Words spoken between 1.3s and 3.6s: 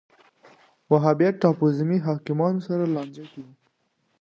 ټاپووزمې حاکمانو سره لانجه کې و